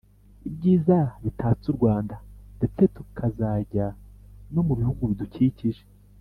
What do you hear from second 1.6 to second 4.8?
u rwanda ndetse tukazajya no mu